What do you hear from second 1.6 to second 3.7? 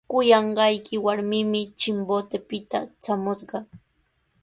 Chimbotepita traamushqa.